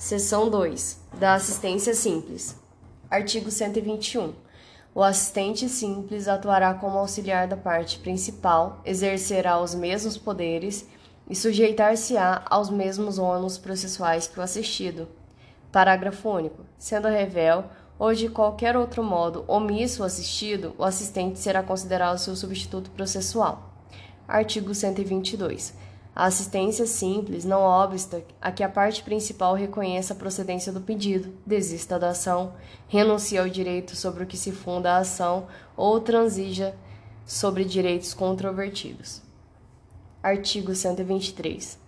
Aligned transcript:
Seção 0.00 0.48
2. 0.48 0.98
Da 1.18 1.34
assistência 1.34 1.92
simples. 1.92 2.56
Artigo 3.10 3.50
121. 3.50 4.32
O 4.94 5.02
assistente 5.02 5.68
simples 5.68 6.26
atuará 6.26 6.72
como 6.72 6.96
auxiliar 6.96 7.46
da 7.46 7.54
parte 7.54 7.98
principal, 7.98 8.80
exercerá 8.86 9.60
os 9.60 9.74
mesmos 9.74 10.16
poderes 10.16 10.88
e 11.28 11.36
sujeitar-se-á 11.36 12.46
aos 12.48 12.70
mesmos 12.70 13.18
ônus 13.18 13.58
processuais 13.58 14.26
que 14.26 14.40
o 14.40 14.42
assistido. 14.42 15.06
Parágrafo 15.70 16.30
único. 16.30 16.64
Sendo 16.78 17.06
revel 17.06 17.64
ou 17.98 18.14
de 18.14 18.30
qualquer 18.30 18.78
outro 18.78 19.04
modo 19.04 19.44
omisso 19.46 20.02
o 20.02 20.06
assistido, 20.06 20.74
o 20.78 20.82
assistente 20.82 21.38
será 21.38 21.62
considerado 21.62 22.16
seu 22.16 22.34
substituto 22.34 22.90
processual. 22.92 23.70
Artigo 24.26 24.74
122. 24.74 25.74
A 26.20 26.26
assistência 26.26 26.84
simples 26.84 27.46
não 27.46 27.62
obsta 27.62 28.22
a 28.42 28.52
que 28.52 28.62
a 28.62 28.68
parte 28.68 29.02
principal 29.02 29.54
reconheça 29.54 30.12
a 30.12 30.16
procedência 30.16 30.70
do 30.70 30.78
pedido, 30.78 31.32
desista 31.46 31.98
da 31.98 32.10
ação, 32.10 32.52
renuncie 32.88 33.38
ao 33.38 33.48
direito 33.48 33.96
sobre 33.96 34.24
o 34.24 34.26
que 34.26 34.36
se 34.36 34.52
funda 34.52 34.92
a 34.92 34.98
ação 34.98 35.46
ou 35.74 35.98
transija 35.98 36.74
sobre 37.24 37.64
direitos 37.64 38.12
controvertidos. 38.12 39.22
Artigo 40.22 40.74
123. 40.74 41.78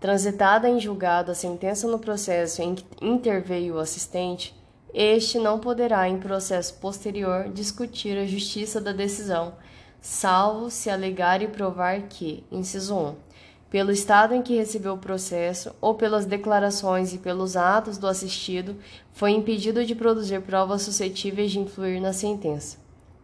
Transitada 0.00 0.68
em 0.68 0.80
julgado 0.80 1.30
a 1.30 1.34
sentença 1.36 1.86
no 1.86 2.00
processo 2.00 2.62
em 2.62 2.74
que 2.74 2.84
interveio 3.00 3.76
o 3.76 3.78
assistente, 3.78 4.52
este 4.92 5.38
não 5.38 5.60
poderá, 5.60 6.08
em 6.08 6.18
processo 6.18 6.74
posterior, 6.80 7.50
discutir 7.50 8.18
a 8.18 8.26
justiça 8.26 8.80
da 8.80 8.90
decisão, 8.90 9.54
salvo 10.00 10.70
se 10.72 10.90
alegar 10.90 11.40
e 11.40 11.46
provar 11.46 12.02
que, 12.08 12.44
inciso 12.50 12.96
1, 12.96 13.25
pelo 13.70 13.90
estado 13.90 14.34
em 14.34 14.42
que 14.42 14.56
recebeu 14.56 14.94
o 14.94 14.98
processo 14.98 15.74
ou 15.80 15.94
pelas 15.94 16.24
declarações 16.24 17.12
e 17.12 17.18
pelos 17.18 17.56
atos 17.56 17.98
do 17.98 18.06
assistido, 18.06 18.76
foi 19.12 19.32
impedido 19.32 19.84
de 19.84 19.94
produzir 19.94 20.40
provas 20.40 20.82
suscetíveis 20.82 21.50
de 21.50 21.58
influir 21.58 22.00
na 22.00 22.12
sentença. 22.12 22.78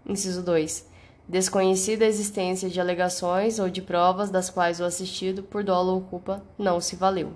Inciso 0.05 0.43
2. 0.43 0.91
Desconhecida 1.29 2.05
a 2.05 2.09
existência 2.09 2.69
de 2.69 2.81
alegações 2.81 3.59
ou 3.59 3.71
de 3.71 3.81
provas 3.81 4.31
das 4.31 4.51
quais 4.51 4.81
o 4.81 4.85
assistido, 4.85 5.43
por 5.43 5.63
dolo 5.63 5.93
ou 5.95 6.01
culpa, 6.01 6.43
não 6.59 6.81
se 6.81 6.97
valeu. 6.97 7.33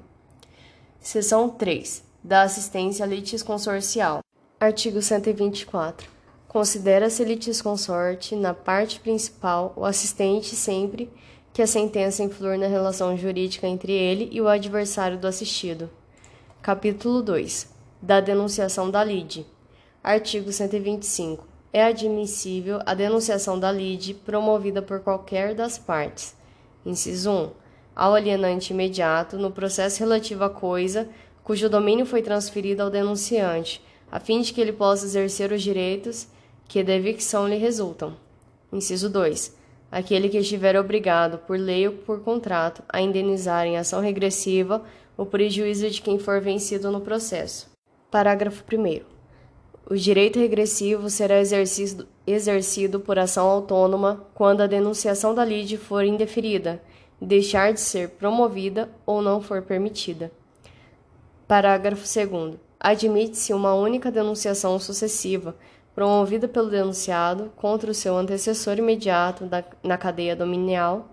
Seção 0.99 1.49
3. 1.49 2.03
Da 2.23 2.43
assistência 2.43 3.07
litisconsorcial. 3.07 4.21
Artigo 4.59 5.01
124. 5.01 6.11
Considera-se 6.49 7.23
litisconsorte, 7.23 8.35
na 8.35 8.53
parte 8.53 8.99
principal, 8.99 9.73
o 9.77 9.85
assistente 9.85 10.57
sempre 10.57 11.09
que 11.57 11.63
a 11.63 11.67
sentença 11.67 12.23
influir 12.23 12.59
na 12.59 12.67
relação 12.67 13.17
jurídica 13.17 13.67
entre 13.67 13.91
ele 13.91 14.29
e 14.31 14.43
o 14.43 14.47
adversário 14.47 15.17
do 15.17 15.27
assistido. 15.27 15.89
Capítulo 16.61 17.23
2. 17.23 17.73
Da 18.03 18.21
denunciação 18.21 18.91
da 18.91 19.03
lide. 19.03 19.47
Artigo 20.05 20.53
125. 20.53 21.49
É 21.73 21.83
admissível 21.85 22.81
a 22.85 22.93
denunciação 22.93 23.59
da 23.59 23.73
lide 23.73 24.13
promovida 24.13 24.83
por 24.83 25.01
qualquer 25.01 25.55
das 25.55 25.79
partes. 25.79 26.37
Inciso 26.85 27.31
1. 27.31 27.51
Ao 27.97 28.13
alienante 28.13 28.75
imediato 28.75 29.39
no 29.39 29.51
processo 29.51 30.01
relativo 30.01 30.45
à 30.45 30.51
coisa 30.51 31.09
cujo 31.43 31.71
domínio 31.71 32.05
foi 32.05 32.21
transferido 32.21 32.83
ao 32.83 32.91
denunciante, 32.91 33.83
a 34.13 34.21
fim 34.21 34.43
de 34.43 34.53
que 34.53 34.61
ele 34.61 34.75
possa 34.75 35.07
exercer 35.07 35.51
os 35.53 35.63
direitos 35.63 36.29
que 36.69 36.85
da 36.85 36.93
evicção 36.93 37.49
lhe 37.49 37.57
resultam. 37.57 38.15
Inciso 38.71 39.09
2 39.09 39.65
aquele 39.91 40.29
que 40.29 40.39
estiver 40.39 40.77
obrigado, 40.79 41.39
por 41.39 41.59
lei 41.59 41.87
ou 41.87 41.95
por 41.95 42.21
contrato, 42.21 42.83
a 42.89 43.01
indenizar 43.01 43.67
em 43.67 43.77
ação 43.77 44.01
regressiva 44.01 44.83
o 45.17 45.25
prejuízo 45.25 45.89
de 45.91 46.03
quem 46.03 46.19
for 46.19 46.41
vencido 46.41 46.91
no 46.91 47.01
processo. 47.01 47.71
Parágrafo 48.11 48.65
1. 48.71 49.01
O 49.89 49.95
direito 49.95 50.39
regressivo 50.39 51.09
será 51.09 51.39
exercido, 51.39 52.09
exercido 52.27 52.99
por 52.99 53.19
ação 53.19 53.47
autônoma 53.47 54.27
quando 54.35 54.61
a 54.61 54.67
denunciação 54.67 55.35
da 55.35 55.45
lide 55.45 55.77
for 55.77 56.05
indeferida, 56.05 56.83
deixar 57.21 57.73
de 57.73 57.81
ser 57.81 58.11
promovida 58.11 58.91
ou 59.07 59.23
não 59.23 59.41
for 59.41 59.63
permitida. 59.63 60.33
Parágrafo 61.47 62.03
2. 62.03 62.57
Admite-se 62.79 63.55
uma 63.55 63.75
única 63.75 64.11
denunciação 64.11 64.79
sucessiva 64.79 65.57
promovida 65.97 66.47
pelo 66.47 66.69
denunciado 66.69 67.51
contra 67.57 67.91
o 67.91 67.95
seu 67.95 68.15
antecessor 68.15 68.77
imediato 68.77 69.49
na 69.83 69.97
cadeia 69.97 70.37
dominial 70.37 71.09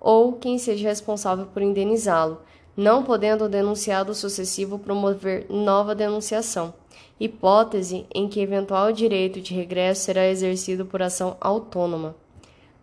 ou 0.00 0.32
quem 0.32 0.58
seja 0.58 0.88
responsável 0.88 1.46
por 1.46 1.62
indenizá-lo, 1.62 2.42
não 2.76 3.04
podendo 3.04 3.44
o 3.44 3.48
denunciado 3.48 4.12
sucessivo 4.12 4.76
promover 4.76 5.46
nova 5.48 5.94
denunciação, 5.94 6.74
hipótese 7.18 8.06
em 8.12 8.28
que 8.28 8.40
eventual 8.40 8.90
direito 8.90 9.40
de 9.40 9.54
regresso 9.54 10.02
será 10.02 10.26
exercido 10.26 10.84
por 10.84 11.00
ação 11.00 11.36
autônoma. 11.40 12.16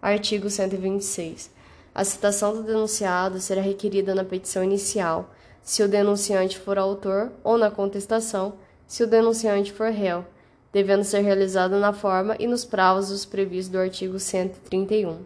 Artigo 0.02 0.50
126. 0.50 1.52
A 1.94 2.06
citação 2.06 2.54
do 2.54 2.64
denunciado 2.64 3.42
será 3.42 3.62
requerida 3.62 4.16
na 4.16 4.24
petição 4.24 4.64
inicial, 4.64 5.30
se 5.62 5.84
o 5.84 5.90
denunciante 5.90 6.58
for 6.58 6.80
autor, 6.80 7.30
ou 7.44 7.58
na 7.58 7.70
contestação, 7.70 8.54
se 8.88 9.04
o 9.04 9.08
denunciante 9.08 9.74
for 9.74 9.92
réu 9.92 10.26
devendo 10.72 11.04
ser 11.04 11.22
realizado 11.22 11.78
na 11.78 11.92
forma 11.92 12.36
e 12.40 12.48
nos 12.48 12.64
prazos 12.64 13.26
previstos 13.26 13.72
do 13.72 13.78
artigo 13.78 14.20
131. 14.20 15.20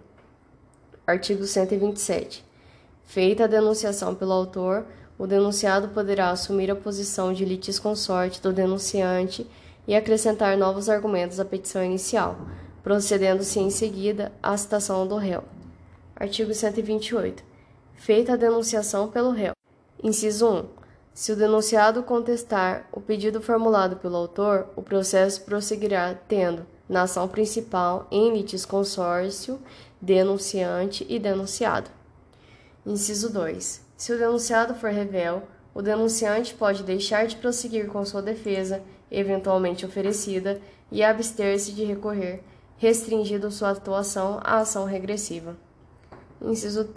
Artigo 1.05 1.45
127. 1.45 2.43
Feita 3.03 3.43
a 3.43 3.47
denunciação 3.47 4.15
pelo 4.15 4.33
autor, 4.33 4.85
o 5.17 5.27
denunciado 5.27 5.89
poderá 5.89 6.31
assumir 6.31 6.69
a 6.71 6.75
posição 6.75 7.31
de 7.31 7.45
litisconsorte 7.45 8.41
do 8.41 8.51
denunciante 8.51 9.47
e 9.87 9.95
acrescentar 9.95 10.57
novos 10.57 10.89
argumentos 10.89 11.39
à 11.39 11.45
petição 11.45 11.83
inicial, 11.83 12.37
procedendo-se 12.83 13.59
em 13.59 13.69
seguida 13.69 14.31
à 14.41 14.57
citação 14.57 15.07
do 15.07 15.15
réu. 15.15 15.43
Artigo 16.15 16.53
128. 16.53 17.43
Feita 17.93 18.33
a 18.33 18.37
denunciação 18.37 19.09
pelo 19.09 19.31
réu. 19.31 19.53
Inciso 20.03 20.47
1. 20.47 20.84
Se 21.15 21.31
o 21.31 21.35
denunciado 21.37 22.03
contestar 22.03 22.89
o 22.91 22.99
pedido 22.99 23.41
formulado 23.41 23.95
pelo 23.95 24.17
autor, 24.17 24.67
o 24.75 24.81
processo 24.81 25.43
prosseguirá 25.43 26.13
tendo, 26.13 26.65
na 26.89 27.03
ação 27.03 27.25
principal, 27.25 28.05
em 28.11 28.33
litisconsórcio, 28.33 29.57
denunciante 30.01 31.05
e 31.07 31.17
denunciado. 31.17 31.89
Inciso 32.85 33.31
2. 33.31 33.81
Se 33.95 34.11
o 34.11 34.17
denunciado 34.17 34.75
for 34.75 34.89
revel, 34.89 35.43
o 35.73 35.81
denunciante 35.81 36.53
pode 36.53 36.83
deixar 36.83 37.25
de 37.27 37.37
prosseguir 37.37 37.87
com 37.87 38.03
sua 38.03 38.21
defesa, 38.21 38.83
eventualmente 39.09 39.85
oferecida, 39.85 40.59
e 40.91 41.01
abster-se 41.01 41.71
de 41.71 41.85
recorrer, 41.85 42.43
restringindo 42.75 43.49
sua 43.51 43.69
atuação 43.69 44.41
à 44.43 44.57
ação 44.57 44.83
regressiva. 44.83 45.55
Inciso 46.41 46.89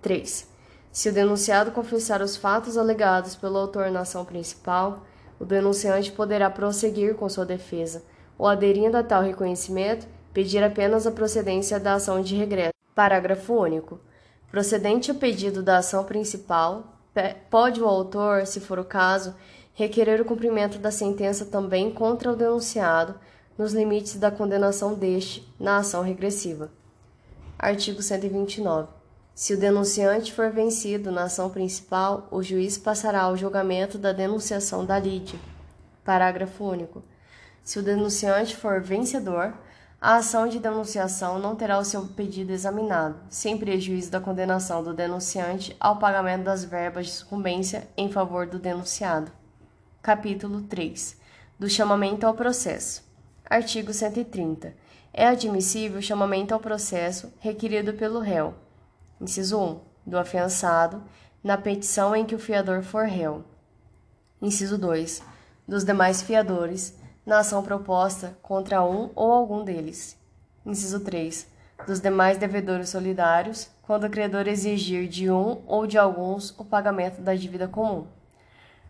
3. 0.00 0.55
Se 0.96 1.10
o 1.10 1.12
denunciado 1.12 1.72
confessar 1.72 2.22
os 2.22 2.38
fatos 2.38 2.78
alegados 2.78 3.36
pelo 3.36 3.58
autor 3.58 3.90
na 3.90 4.00
ação 4.00 4.24
principal, 4.24 5.02
o 5.38 5.44
denunciante 5.44 6.10
poderá 6.10 6.48
prosseguir 6.48 7.16
com 7.16 7.28
sua 7.28 7.44
defesa, 7.44 8.02
ou 8.38 8.48
aderindo 8.48 8.96
a 8.96 9.02
tal 9.02 9.22
reconhecimento, 9.22 10.06
pedir 10.32 10.64
apenas 10.64 11.06
a 11.06 11.10
procedência 11.10 11.78
da 11.78 11.92
ação 11.92 12.22
de 12.22 12.34
regresso. 12.34 12.72
Parágrafo 12.94 13.52
único. 13.52 14.00
Procedente 14.50 15.10
o 15.10 15.16
pedido 15.16 15.62
da 15.62 15.76
ação 15.76 16.02
principal, 16.02 16.96
pode 17.50 17.78
o 17.78 17.86
autor, 17.86 18.46
se 18.46 18.58
for 18.58 18.78
o 18.78 18.84
caso, 18.84 19.34
requerer 19.74 20.18
o 20.22 20.24
cumprimento 20.24 20.78
da 20.78 20.90
sentença 20.90 21.44
também 21.44 21.90
contra 21.90 22.32
o 22.32 22.36
denunciado, 22.36 23.16
nos 23.58 23.74
limites 23.74 24.16
da 24.16 24.30
condenação 24.30 24.94
deste 24.94 25.46
na 25.60 25.76
ação 25.76 26.02
regressiva. 26.02 26.70
Artigo 27.58 28.00
129. 28.00 28.95
Se 29.36 29.52
o 29.52 29.58
denunciante 29.58 30.32
for 30.32 30.50
vencido 30.50 31.12
na 31.12 31.24
ação 31.24 31.50
principal, 31.50 32.26
o 32.30 32.42
juiz 32.42 32.78
passará 32.78 33.20
ao 33.20 33.36
julgamento 33.36 33.98
da 33.98 34.10
denunciação 34.10 34.82
da 34.82 34.98
lide. 34.98 35.38
Parágrafo 36.02 36.64
único. 36.64 37.04
Se 37.62 37.78
o 37.78 37.82
denunciante 37.82 38.56
for 38.56 38.80
vencedor, 38.80 39.52
a 40.00 40.16
ação 40.16 40.48
de 40.48 40.58
denunciação 40.58 41.38
não 41.38 41.54
terá 41.54 41.78
o 41.78 41.84
seu 41.84 42.06
pedido 42.06 42.50
examinado, 42.50 43.20
sem 43.28 43.58
prejuízo 43.58 44.10
da 44.10 44.20
condenação 44.20 44.82
do 44.82 44.94
denunciante 44.94 45.76
ao 45.78 45.98
pagamento 45.98 46.44
das 46.44 46.64
verbas 46.64 47.04
de 47.04 47.12
sucumbência 47.12 47.86
em 47.94 48.10
favor 48.10 48.46
do 48.46 48.58
denunciado. 48.58 49.30
Capítulo 50.00 50.62
3. 50.62 51.14
Do 51.58 51.68
chamamento 51.68 52.26
ao 52.26 52.32
processo. 52.32 53.04
Artigo 53.44 53.92
130. 53.92 54.74
É 55.12 55.26
admissível 55.26 55.98
o 55.98 56.02
chamamento 56.02 56.54
ao 56.54 56.60
processo 56.60 57.30
requerido 57.38 57.92
pelo 57.92 58.18
réu 58.18 58.54
Inciso 59.20 59.58
1. 59.58 59.80
Do 60.04 60.18
afiançado, 60.18 61.02
na 61.42 61.56
petição 61.56 62.14
em 62.14 62.24
que 62.24 62.34
o 62.34 62.38
fiador 62.38 62.82
for 62.82 63.06
réu. 63.06 63.44
Inciso 64.40 64.76
2. 64.76 65.22
Dos 65.66 65.84
demais 65.84 66.22
fiadores, 66.22 66.94
na 67.24 67.38
ação 67.38 67.62
proposta 67.62 68.36
contra 68.42 68.84
um 68.84 69.10
ou 69.14 69.32
algum 69.32 69.64
deles. 69.64 70.18
Inciso 70.64 71.00
3. 71.00 71.46
Dos 71.86 72.00
demais 72.00 72.36
devedores 72.36 72.90
solidários, 72.90 73.70
quando 73.82 74.04
o 74.04 74.10
credor 74.10 74.46
exigir 74.46 75.08
de 75.08 75.30
um 75.30 75.62
ou 75.66 75.86
de 75.86 75.96
alguns 75.96 76.50
o 76.58 76.64
pagamento 76.64 77.20
da 77.22 77.34
dívida 77.34 77.66
comum. 77.66 78.06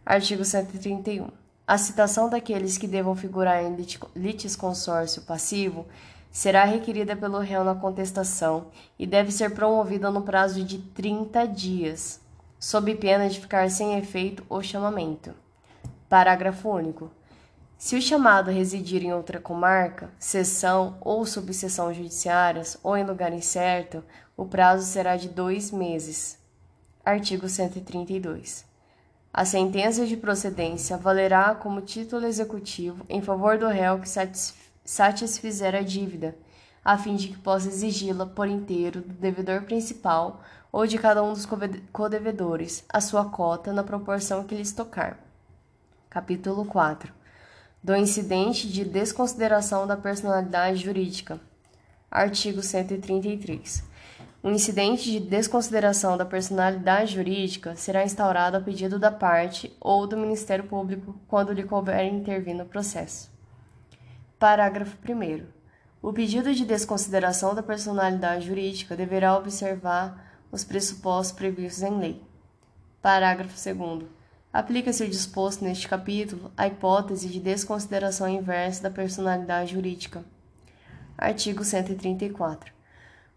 Artigo 0.05 0.45
131. 0.45 1.29
A 1.67 1.79
citação 1.79 2.29
daqueles 2.29 2.77
que 2.77 2.89
devam 2.89 3.15
figurar 3.15 3.63
em 3.63 3.77
litisconsórcio 4.15 5.23
passivo 5.23 5.87
será 6.37 6.67
requerida 6.67 7.17
pelo 7.17 7.39
réu 7.39 7.65
na 7.65 7.75
contestação 7.75 8.67
e 8.99 9.07
deve 9.07 9.33
ser 9.33 9.55
promovida 9.55 10.11
no 10.11 10.21
prazo 10.21 10.63
de 10.63 10.77
30 10.77 11.47
dias, 11.47 12.21
sob 12.61 12.95
pena 12.97 13.27
de 13.27 13.41
ficar 13.41 13.71
sem 13.71 13.97
efeito 13.97 14.45
o 14.47 14.63
chamamento. 14.63 15.33
Parágrafo 16.11 16.69
único. 16.69 17.11
Se 17.79 17.97
o 17.97 18.03
chamado 18.03 18.51
residir 18.51 19.03
em 19.03 19.15
outra 19.15 19.41
comarca, 19.41 20.11
seção 20.19 20.99
ou 21.01 21.25
subseção 21.25 21.95
judiciárias 21.95 22.77
ou 22.83 22.99
em 22.99 23.05
lugar 23.05 23.33
incerto, 23.33 24.05
o 24.37 24.45
prazo 24.45 24.85
será 24.85 25.17
de 25.17 25.31
dois 25.31 25.71
meses. 25.71 26.39
Artigo 27.03 27.49
132. 27.49 28.67
A 29.33 29.47
sentença 29.47 30.05
de 30.05 30.19
procedência 30.19 30.99
valerá 30.99 31.55
como 31.55 31.81
título 31.81 32.27
executivo 32.27 33.07
em 33.09 33.23
favor 33.23 33.57
do 33.57 33.69
réu 33.69 33.99
que 33.99 34.09
satisfizer 34.87 35.75
a 35.75 35.83
dívida, 35.83 36.35
a 36.85 36.97
fim 36.97 37.17
de 37.17 37.29
que 37.29 37.39
possa 37.39 37.69
exigi-la 37.69 38.25
por 38.25 38.49
inteiro 38.49 39.03
do 39.03 39.13
devedor 39.13 39.63
principal 39.63 40.41
ou 40.73 40.87
de 40.87 40.97
cada 40.97 41.23
um 41.23 41.33
dos 41.33 41.47
codevedores, 41.93 42.85
a 42.89 43.01
sua 43.01 43.25
cota 43.25 43.73
na 43.73 43.83
proporção 43.83 44.45
que 44.45 44.55
lhes 44.55 44.73
tocar. 44.73 45.19
Capítulo 46.09 46.65
4. 46.65 47.13
Do 47.83 47.95
incidente 47.97 48.69
de 48.69 48.85
desconsideração 48.85 49.87
da 49.87 49.97
personalidade 49.97 50.79
jurídica. 50.79 51.41
Artigo 52.11 52.63
133. 52.63 53.83
O 54.43 54.49
incidente 54.49 55.11
de 55.11 55.19
desconsideração 55.19 56.17
da 56.17 56.25
personalidade 56.25 57.15
jurídica 57.15 57.75
será 57.75 58.05
instaurado 58.05 58.57
a 58.57 58.61
pedido 58.61 58.97
da 58.97 59.11
parte 59.11 59.77
ou 59.81 60.07
do 60.07 60.17
Ministério 60.17 60.65
Público 60.65 61.19
quando 61.27 61.53
lhe 61.53 61.65
couber 61.65 62.05
intervir 62.05 62.55
no 62.55 62.65
processo. 62.65 63.36
Parágrafo 64.39 64.99
1. 65.03 65.47
O 66.03 66.13
pedido 66.13 66.55
de 66.55 66.67
desconsideração 66.67 67.55
da 67.55 67.63
personalidade 67.63 68.47
jurídica 68.47 68.95
deverá 68.95 69.35
observar 69.35 70.31
os 70.53 70.63
pressupostos 70.63 71.35
previstos 71.35 71.83
em 71.83 71.99
lei. 71.99 72.23
Parágrafo 73.01 73.55
2. 73.55 74.07
Aplica-se 74.53 75.03
o 75.05 75.09
disposto 75.09 75.65
neste 75.65 75.89
capítulo 75.89 76.53
à 76.55 76.67
hipótese 76.67 77.29
de 77.31 77.41
desconsideração 77.41 78.29
inversa 78.29 78.83
da 78.83 78.91
personalidade 78.91 79.73
jurídica. 79.73 80.23
Artigo 81.17 81.65
134. 81.65 82.71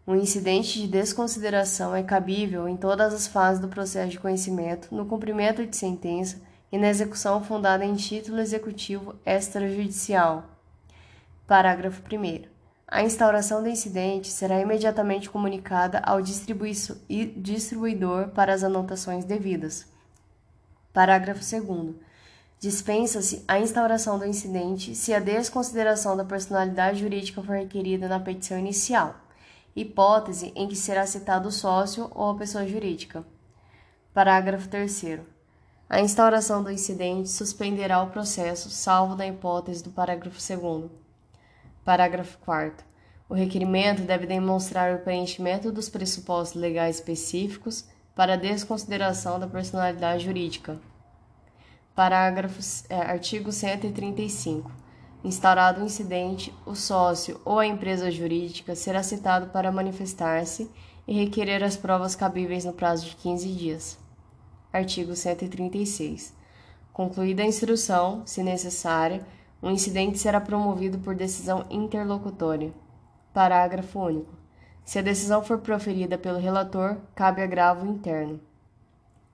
Um 0.06 0.18
incidente 0.18 0.82
de 0.82 0.88
desconsideração 0.90 1.96
é 1.96 2.04
cabível 2.04 2.68
em 2.68 2.76
todas 2.76 3.14
as 3.14 3.26
fases 3.26 3.62
do 3.62 3.70
processo 3.70 4.12
de 4.12 4.20
conhecimento, 4.20 4.94
no 4.94 5.06
cumprimento 5.06 5.66
de 5.66 5.78
sentença 5.78 6.42
e 6.70 6.78
na 6.78 6.90
execução 6.90 7.42
fundada 7.42 7.86
em 7.86 7.96
título 7.96 8.42
executivo 8.42 9.16
extrajudicial. 9.26 10.59
Parágrafo 11.50 12.02
1. 12.04 12.48
A 12.88 13.02
instauração 13.02 13.64
do 13.64 13.70
incidente 13.70 14.28
será 14.28 14.62
imediatamente 14.62 15.32
comunicada 15.32 15.98
ao 16.06 16.22
distribuidor 16.22 18.28
para 18.36 18.54
as 18.54 18.64
anotações 18.64 19.26
devidas. 19.26 19.88
Parágrafo 20.94 21.40
2. 21.40 21.96
Dispensa-se 22.60 23.44
a 23.48 23.60
instauração 23.60 24.20
do 24.20 24.28
incidente 24.28 24.94
se 24.94 25.12
a 25.12 25.20
desconsideração 25.20 26.16
da 26.16 26.24
personalidade 26.24 27.00
jurídica 27.00 27.42
for 27.42 27.56
requerida 27.56 28.08
na 28.08 28.20
petição 28.20 28.60
inicial 28.60 29.16
hipótese 29.76 30.54
em 30.56 30.68
que 30.68 30.76
será 30.76 31.08
citado 31.08 31.50
o 31.50 31.52
sócio 31.52 32.12
ou 32.14 32.30
a 32.30 32.38
pessoa 32.38 32.68
jurídica. 32.68 33.26
Parágrafo 34.14 34.70
3. 34.70 35.22
A 35.90 36.00
instauração 36.00 36.62
do 36.62 36.70
incidente 36.70 37.28
suspenderá 37.28 38.04
o 38.04 38.12
processo, 38.12 38.70
salvo 38.70 39.16
na 39.16 39.26
hipótese 39.26 39.84
do 39.84 39.90
parágrafo 39.90 40.38
2. 40.38 41.09
Parágrafo 41.84 42.38
4. 42.40 42.86
O 43.30 43.34
requerimento 43.34 44.02
deve 44.02 44.26
demonstrar 44.26 44.96
o 44.96 45.00
preenchimento 45.00 45.72
dos 45.72 45.88
pressupostos 45.88 46.60
legais 46.60 46.96
específicos 46.96 47.86
para 48.16 48.34
a 48.34 48.38
desconsideração 48.38 49.40
da 49.40 49.48
personalidade 49.48 50.26
jurídica. 50.26 50.80
Parágrafo, 51.96 52.60
é, 52.90 52.96
artigo 52.96 53.52
135. 53.52 54.72
Instaurado 55.24 55.82
o 55.82 55.86
incidente, 55.86 56.54
o 56.66 56.74
sócio 56.74 57.40
ou 57.44 57.60
a 57.60 57.66
empresa 57.66 58.10
jurídica 58.10 58.76
será 58.76 59.04
citado 59.04 59.48
para 59.48 59.72
manifestar-se 59.72 60.72
e 61.08 61.14
requerer 61.14 61.64
as 61.64 61.76
provas 61.76 62.16
cabíveis 62.16 62.66
no 62.66 62.74
prazo 62.74 63.06
de 63.06 63.16
15 63.16 63.52
dias. 63.52 63.98
Artigo 64.72 65.16
136. 65.16 66.34
Concluída 66.94 67.44
a 67.44 67.46
instrução, 67.46 68.24
se 68.26 68.44
necessária, 68.44 69.26
o 69.62 69.70
incidente 69.70 70.18
será 70.18 70.40
promovido 70.40 71.00
por 71.00 71.16
decisão 71.16 71.66
interlocutória. 71.70 72.72
Parágrafo 73.34 74.00
único. 74.00 74.34
Se 74.86 74.98
a 74.98 75.02
decisão 75.02 75.44
for 75.44 75.60
proferida 75.60 76.18
pelo 76.18 76.40
relator, 76.40 76.98
cabe 77.14 77.42
agravo 77.42 77.86
interno. 77.86 78.40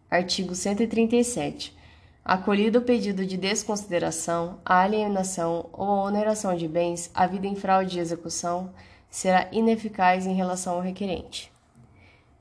Artigo 0.10 0.54
137. 0.54 1.76
Acolhido 2.24 2.80
o 2.80 2.82
pedido 2.82 3.26
de 3.26 3.38
desconsideração, 3.38 4.60
a 4.66 4.80
alienação 4.80 5.70
ou 5.72 5.88
oneração 5.88 6.56
de 6.56 6.68
bens, 6.68 7.12
a 7.14 7.28
vida 7.28 7.48
em 7.48 7.56
fraude 7.56 7.92
de 7.92 8.00
execução 8.00 8.74
será 9.10 9.48
ineficaz 9.52 10.26
em 10.26 10.34
relação 10.34 10.74
ao 10.74 10.82
requerente. 10.82 11.52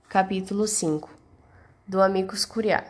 Capítulo 0.09 0.67
5 0.67 1.11
do 1.87 2.01
Amicus 2.01 2.45
Curiae 2.45 2.85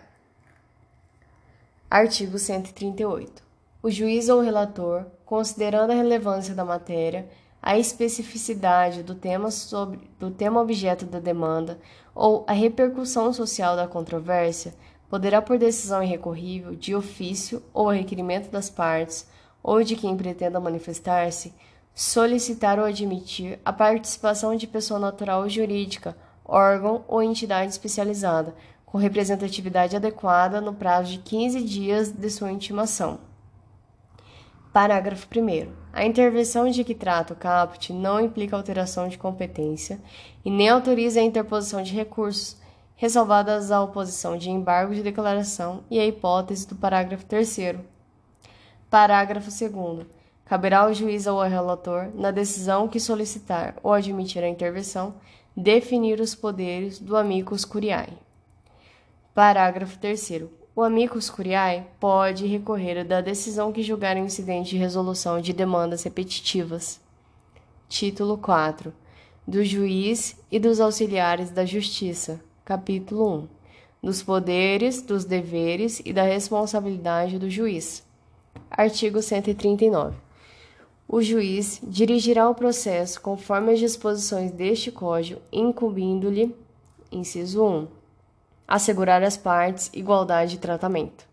Artigo 1.91 2.39
138. 2.39 3.44
O 3.85 3.91
juiz 3.91 4.31
ou 4.31 4.41
relator, 4.41 5.05
considerando 5.27 5.91
a 5.91 5.95
relevância 5.95 6.55
da 6.55 6.65
matéria, 6.65 7.29
a 7.61 7.79
especificidade 7.79 9.03
do 9.03 9.15
tema, 9.15 9.51
sobre, 9.51 10.01
do 10.19 10.31
tema 10.31 10.59
objeto 10.59 11.05
da 11.05 11.19
demanda 11.19 11.79
ou 12.15 12.47
a 12.49 12.55
repercussão 12.55 13.31
social 13.31 13.77
da 13.77 13.87
controvérsia, 13.87 14.75
poderá, 15.07 15.43
por 15.43 15.59
decisão 15.59 16.03
irrecorrível, 16.03 16.75
de 16.75 16.95
ofício 16.95 17.63
ou 17.75 17.91
a 17.91 17.93
requerimento 17.93 18.51
das 18.51 18.71
partes 18.71 19.29
ou 19.63 19.85
de 19.85 19.97
quem 19.97 20.17
pretenda 20.17 20.59
manifestar-se, 20.59 21.53
solicitar 21.95 22.79
ou 22.79 22.87
admitir 22.87 23.61
a 23.67 23.71
participação 23.71 24.57
de 24.57 24.67
pessoa 24.67 24.99
natural 24.99 25.43
ou 25.43 25.49
jurídica, 25.51 26.17
órgão 26.43 27.05
ou 27.07 27.23
entidade 27.23 27.73
especializada, 27.73 28.55
com 28.87 28.97
representatividade 28.97 29.95
adequada 29.95 30.59
no 30.59 30.73
prazo 30.73 31.13
de 31.13 31.19
15 31.19 31.63
dias 31.63 32.11
de 32.11 32.31
sua 32.31 32.51
intimação. 32.51 33.34
Parágrafo 34.75 35.29
1. 35.33 35.71
A 35.93 36.05
intervenção 36.05 36.69
de 36.69 36.83
que 36.83 36.97
trata 36.97 37.33
o 37.33 37.37
caput 37.37 37.93
não 37.93 38.19
implica 38.21 38.57
alteração 38.57 39.07
de 39.07 39.17
competência 39.17 40.01
e 40.45 40.51
nem 40.51 40.69
autoriza 40.69 41.21
a 41.21 41.23
interposição 41.23 41.81
de 41.81 41.95
recursos, 41.95 42.57
ressalvadas 42.97 43.71
a 43.71 43.81
oposição 43.81 44.37
de 44.37 44.51
embargo 44.51 44.93
de 44.93 45.01
declaração 45.01 45.85
e 45.89 46.01
a 46.01 46.05
hipótese 46.05 46.67
do 46.67 46.75
parágrafo 46.75 47.25
3. 47.25 47.77
Parágrafo 48.91 49.49
2. 49.49 50.07
Caberá 50.45 50.81
ao 50.81 50.93
juiz 50.93 51.29
ou 51.29 51.41
ao 51.41 51.49
relator, 51.49 52.11
na 52.13 52.33
decisão 52.33 52.89
que 52.89 52.99
solicitar 52.99 53.77
ou 53.81 53.93
admitir 53.93 54.43
a 54.43 54.49
intervenção, 54.49 55.15
definir 55.57 56.19
os 56.19 56.35
poderes 56.35 56.99
do 56.99 57.17
amicus 57.17 57.65
curiae. 57.65 58.19
Parágrafo 59.33 59.97
3. 60.01 60.64
O 60.77 60.83
amicus 60.83 61.31
curiae 61.31 61.87
pode 62.01 62.49
recorrer 62.49 63.05
da 63.05 63.21
decisão 63.21 63.71
que 63.71 63.81
julgar 63.81 64.17
um 64.17 64.25
incidente 64.25 64.71
de 64.71 64.77
resolução 64.77 65.41
de 65.41 65.53
demandas 65.53 66.03
repetitivas. 66.03 67.01
Título 67.89 68.37
4. 68.37 68.93
Do 69.47 69.65
juiz 69.65 70.37
e 70.51 70.59
dos 70.59 70.81
auxiliares 70.81 71.53
da 71.53 71.65
justiça. 71.65 72.41
Capítulo 72.65 73.37
1 73.37 73.49
Dos 74.03 74.21
poderes, 74.21 75.01
dos 75.01 75.25
deveres 75.25 76.03
e 76.05 76.13
da 76.13 76.25
responsabilidade 76.25 77.39
do 77.39 77.49
juiz. 77.49 78.05
Artigo 78.69 79.23
139. 79.23 80.17
O 81.07 81.23
juiz 81.23 81.81
dirigirá 81.85 82.51
o 82.51 82.55
processo 82.55 83.21
conforme 83.21 83.75
as 83.75 83.79
disposições 83.79 84.51
deste 84.51 84.91
Código, 84.91 85.41
incumbindo-lhe, 85.53 86.53
inciso 87.13 87.65
1, 87.65 87.87
assegurar 88.67 89.23
às 89.23 89.37
partes 89.37 89.91
igualdade 89.93 90.53
de 90.53 90.59
tratamento. 90.59 91.25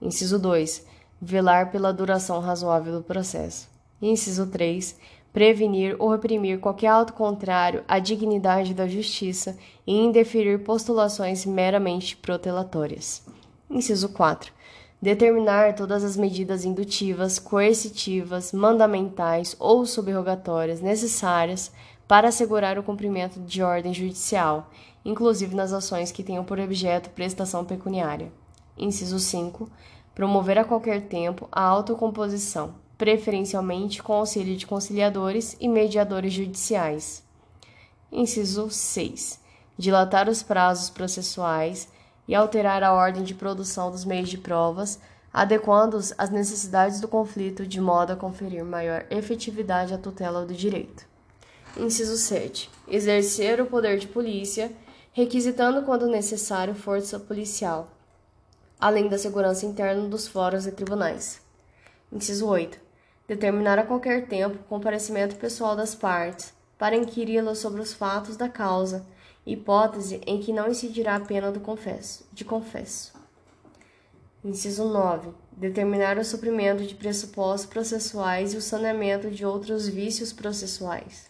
Inciso 0.00 0.38
2, 0.38 0.86
velar 1.20 1.70
pela 1.70 1.92
duração 1.92 2.40
razoável 2.40 2.98
do 2.98 3.02
processo. 3.02 3.68
Inciso 4.00 4.46
3, 4.46 4.96
prevenir 5.32 5.94
ou 5.98 6.10
reprimir 6.10 6.58
qualquer 6.58 6.88
ato 6.88 7.12
contrário 7.12 7.84
à 7.86 7.98
dignidade 7.98 8.74
da 8.74 8.88
justiça 8.88 9.56
e 9.86 9.94
indeferir 9.94 10.64
postulações 10.64 11.44
meramente 11.44 12.16
protelatórias. 12.16 13.22
Inciso 13.68 14.08
4. 14.08 14.52
Determinar 15.02 15.74
todas 15.74 16.04
as 16.04 16.16
medidas 16.16 16.64
indutivas, 16.64 17.38
coercitivas, 17.38 18.52
mandamentais 18.52 19.56
ou 19.58 19.86
subrogatórias 19.86 20.80
necessárias 20.80 21.72
para 22.06 22.28
assegurar 22.28 22.78
o 22.78 22.82
cumprimento 22.82 23.40
de 23.40 23.62
ordem 23.62 23.94
judicial, 23.94 24.70
inclusive 25.04 25.54
nas 25.54 25.72
ações 25.72 26.12
que 26.12 26.22
tenham 26.22 26.44
por 26.44 26.60
objeto 26.60 27.08
prestação 27.10 27.64
pecuniária. 27.64 28.30
Inciso 28.76 29.18
5 29.18 29.70
promover 30.14 30.58
a 30.58 30.64
qualquer 30.64 31.08
tempo 31.08 31.48
a 31.50 31.62
autocomposição, 31.62 32.74
preferencialmente 32.98 34.02
com 34.02 34.12
auxílio 34.12 34.54
de 34.54 34.66
conciliadores 34.66 35.56
e 35.58 35.66
mediadores 35.66 36.32
judiciais. 36.32 37.22
Inciso 38.12 38.68
6. 38.68 39.40
Dilatar 39.78 40.28
os 40.28 40.42
prazos 40.42 40.90
processuais 40.90 41.88
e 42.30 42.34
alterar 42.36 42.84
a 42.84 42.92
ordem 42.92 43.24
de 43.24 43.34
produção 43.34 43.90
dos 43.90 44.04
meios 44.04 44.28
de 44.28 44.38
provas, 44.38 45.00
adequando-os 45.32 46.14
às 46.16 46.30
necessidades 46.30 47.00
do 47.00 47.08
conflito 47.08 47.66
de 47.66 47.80
modo 47.80 48.12
a 48.12 48.16
conferir 48.16 48.64
maior 48.64 49.04
efetividade 49.10 49.92
à 49.92 49.98
tutela 49.98 50.46
do 50.46 50.54
direito. 50.54 51.04
Inciso 51.76 52.16
7. 52.16 52.70
Exercer 52.86 53.60
o 53.60 53.66
poder 53.66 53.98
de 53.98 54.06
polícia, 54.06 54.70
requisitando 55.12 55.82
quando 55.82 56.06
necessário 56.06 56.72
força 56.72 57.18
policial, 57.18 57.90
além 58.78 59.08
da 59.08 59.18
segurança 59.18 59.66
interna 59.66 60.08
dos 60.08 60.28
fóruns 60.28 60.68
e 60.68 60.70
tribunais. 60.70 61.40
Inciso 62.12 62.46
8. 62.46 62.78
Determinar 63.26 63.76
a 63.76 63.84
qualquer 63.84 64.28
tempo 64.28 64.54
o 64.54 64.68
comparecimento 64.68 65.34
pessoal 65.34 65.74
das 65.74 65.96
partes, 65.96 66.54
para 66.78 66.94
inquiri-las 66.94 67.58
sobre 67.58 67.80
os 67.80 67.92
fatos 67.92 68.36
da 68.36 68.48
causa, 68.48 69.04
hipótese 69.52 70.20
em 70.26 70.40
que 70.40 70.52
não 70.52 70.70
incidirá 70.70 71.16
a 71.16 71.20
pena 71.20 71.50
do 71.50 71.60
confesso, 71.60 72.26
de 72.32 72.44
confesso. 72.44 73.12
Inciso 74.44 74.84
9. 74.84 75.30
Determinar 75.52 76.18
o 76.18 76.24
suprimento 76.24 76.86
de 76.86 76.94
pressupostos 76.94 77.68
processuais 77.68 78.54
e 78.54 78.56
o 78.56 78.62
saneamento 78.62 79.28
de 79.30 79.44
outros 79.44 79.88
vícios 79.88 80.32
processuais. 80.32 81.28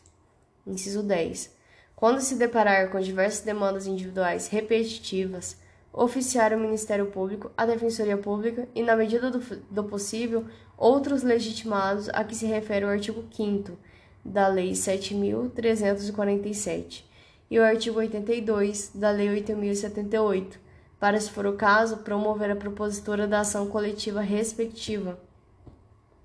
Inciso 0.66 1.02
10. 1.02 1.58
Quando 1.96 2.20
se 2.20 2.36
deparar 2.36 2.90
com 2.90 3.00
diversas 3.00 3.40
demandas 3.40 3.86
individuais 3.86 4.48
repetitivas, 4.48 5.56
oficiar 5.92 6.52
o 6.52 6.60
Ministério 6.60 7.06
Público, 7.06 7.50
a 7.56 7.66
Defensoria 7.66 8.16
Pública 8.16 8.68
e, 8.74 8.82
na 8.82 8.94
medida 8.94 9.30
do, 9.30 9.40
do 9.70 9.84
possível, 9.84 10.44
outros 10.78 11.22
legitimados 11.22 12.08
a 12.10 12.22
que 12.22 12.34
se 12.34 12.44
refere 12.46 12.84
o 12.84 12.88
artigo 12.88 13.24
5 13.32 13.76
da 14.24 14.46
Lei 14.46 14.72
7.347 14.72 17.09
e 17.50 17.58
o 17.58 17.64
artigo 17.64 17.98
82 17.98 18.92
da 18.94 19.10
Lei 19.10 19.28
8.078, 19.42 20.56
para, 21.00 21.18
se 21.18 21.30
for 21.30 21.46
o 21.46 21.56
caso, 21.56 21.98
promover 21.98 22.50
a 22.50 22.56
propositura 22.56 23.26
da 23.26 23.40
ação 23.40 23.66
coletiva 23.66 24.20
respectiva. 24.20 25.18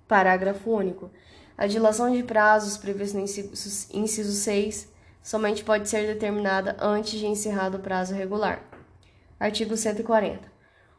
Parágrafo 0.08 0.70
único. 0.70 1.10
A 1.58 1.66
dilação 1.66 2.12
de 2.12 2.22
prazos 2.22 2.78
previsto 2.78 3.18
no 3.18 3.24
inciso 3.24 4.32
6 4.34 4.94
somente 5.24 5.64
pode 5.64 5.90
ser 5.90 6.06
determinada 6.06 6.76
antes 6.80 7.18
de 7.18 7.26
encerrado 7.26 7.78
o 7.78 7.80
prazo 7.80 8.14
regular. 8.14 8.62
Artigo 9.40 9.76
140. 9.76 10.54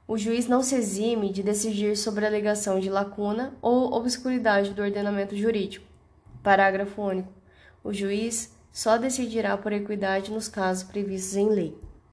O 0.08 0.16
juiz 0.16 0.48
não 0.48 0.62
se 0.62 0.74
exime 0.74 1.30
de 1.30 1.42
decidir 1.42 1.96
sobre 1.96 2.24
a 2.24 2.28
alegação 2.28 2.80
de 2.80 2.88
lacuna 2.88 3.54
ou 3.60 3.92
obscuridade 3.92 4.70
do 4.70 4.82
ordenamento 4.82 5.36
jurídico. 5.36 5.86
Parágrafo 6.42 7.02
único. 7.02 7.32
O 7.84 7.92
juiz 7.92 8.55
só 8.76 8.98
decidirá 8.98 9.56
por 9.56 9.72
equidade 9.72 10.30
nos 10.30 10.48
casos 10.48 10.84
previstos 10.84 11.34
em 11.34 11.48
lei. 11.48 11.85